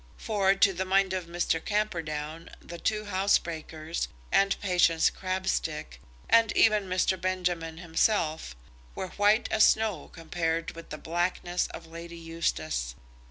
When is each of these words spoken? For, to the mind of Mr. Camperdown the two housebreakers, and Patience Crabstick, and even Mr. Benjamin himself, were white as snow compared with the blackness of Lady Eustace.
For, 0.17 0.55
to 0.55 0.73
the 0.73 0.83
mind 0.83 1.13
of 1.13 1.27
Mr. 1.27 1.63
Camperdown 1.63 2.49
the 2.59 2.79
two 2.79 3.05
housebreakers, 3.05 4.07
and 4.31 4.59
Patience 4.59 5.11
Crabstick, 5.11 6.01
and 6.27 6.51
even 6.57 6.85
Mr. 6.89 7.21
Benjamin 7.21 7.77
himself, 7.77 8.55
were 8.95 9.09
white 9.09 9.47
as 9.51 9.63
snow 9.63 10.07
compared 10.07 10.71
with 10.71 10.89
the 10.89 10.97
blackness 10.97 11.67
of 11.67 11.85
Lady 11.85 12.17
Eustace. 12.17 12.95